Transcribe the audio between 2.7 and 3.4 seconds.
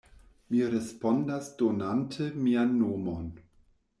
nomon.